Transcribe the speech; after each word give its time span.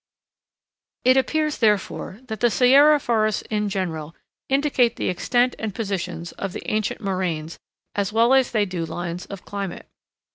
]It 1.11 1.15
appears, 1.15 1.59
therefore, 1.59 2.21
that 2.25 2.39
the 2.39 2.49
Sierra 2.49 2.99
forests 2.99 3.43
in 3.51 3.69
general 3.69 4.15
indicate 4.49 4.95
the 4.95 5.09
extent 5.09 5.55
and 5.59 5.75
positions 5.75 6.31
of 6.31 6.53
the 6.53 6.67
ancient 6.71 7.01
moraines 7.01 7.59
as 7.93 8.11
well 8.11 8.33
as 8.33 8.49
they 8.49 8.65
do 8.65 8.83
lines 8.83 9.27
of 9.27 9.45
climate. 9.45 9.87